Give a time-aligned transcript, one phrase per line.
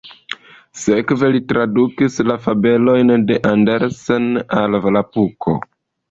[0.83, 4.25] Sekve li tradukis la fabelojn de Andersen
[4.61, 5.55] al Volapuko.